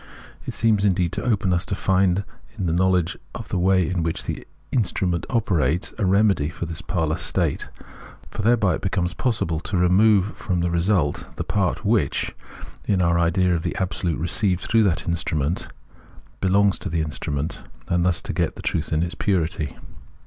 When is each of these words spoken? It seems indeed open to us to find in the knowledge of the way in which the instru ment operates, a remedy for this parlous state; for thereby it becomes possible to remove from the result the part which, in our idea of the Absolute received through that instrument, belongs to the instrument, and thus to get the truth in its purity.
It 0.47 0.55
seems 0.55 0.83
indeed 0.83 1.15
open 1.19 1.51
to 1.51 1.55
us 1.57 1.65
to 1.67 1.75
find 1.75 2.23
in 2.57 2.65
the 2.65 2.73
knowledge 2.73 3.19
of 3.35 3.49
the 3.49 3.59
way 3.59 3.87
in 3.87 4.01
which 4.01 4.23
the 4.25 4.47
instru 4.73 5.07
ment 5.07 5.27
operates, 5.29 5.93
a 5.99 6.05
remedy 6.07 6.49
for 6.49 6.65
this 6.65 6.81
parlous 6.81 7.21
state; 7.21 7.69
for 8.31 8.41
thereby 8.41 8.73
it 8.73 8.81
becomes 8.81 9.13
possible 9.13 9.59
to 9.59 9.77
remove 9.77 10.35
from 10.35 10.61
the 10.61 10.71
result 10.71 11.27
the 11.35 11.43
part 11.43 11.85
which, 11.85 12.33
in 12.87 12.99
our 12.99 13.19
idea 13.19 13.53
of 13.53 13.61
the 13.61 13.75
Absolute 13.75 14.17
received 14.17 14.61
through 14.61 14.81
that 14.85 15.07
instrument, 15.07 15.67
belongs 16.39 16.79
to 16.79 16.89
the 16.89 17.01
instrument, 17.01 17.61
and 17.87 18.03
thus 18.03 18.23
to 18.23 18.33
get 18.33 18.55
the 18.55 18.63
truth 18.63 18.91
in 18.91 19.03
its 19.03 19.13
purity. 19.13 19.77